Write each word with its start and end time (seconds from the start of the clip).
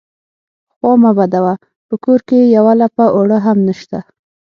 _خوا 0.75 0.93
مه 1.01 1.11
بدوه، 1.17 1.53
په 1.87 1.95
کور 2.03 2.19
کې 2.27 2.39
يوه 2.55 2.73
لپه 2.81 3.05
اوړه 3.15 3.37
هم 3.45 3.57
نشته. 3.67 3.99